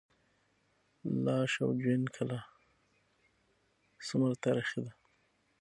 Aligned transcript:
لاش 1.23 1.53
او 1.63 1.69
جوین 1.81 2.03
کلا 2.15 2.41
څومره 4.07 4.33
تاریخي 4.43 4.79
ده؟ 4.85 4.91